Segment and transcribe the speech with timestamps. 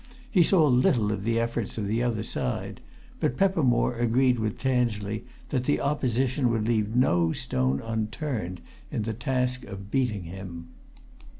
[0.31, 2.81] He saw little of the efforts of the other side;
[3.19, 9.13] but Peppermore agreed with Tansley that the opposition would leave no stone unturned in the
[9.13, 10.69] task of beating him.